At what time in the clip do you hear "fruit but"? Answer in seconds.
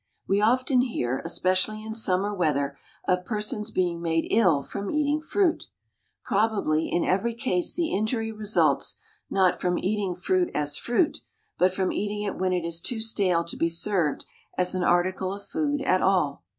10.75-11.71